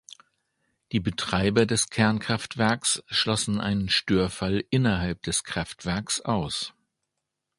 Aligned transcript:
Die 0.93 0.99
Betreiber 0.99 1.67
des 1.67 1.91
Kernkraftwerks 1.91 3.03
schlossen 3.05 3.61
einen 3.61 3.87
Störfall 3.87 4.65
innerhalb 4.71 5.21
des 5.21 5.43
Kraftwerks 5.43 6.21
aus. 6.21 6.73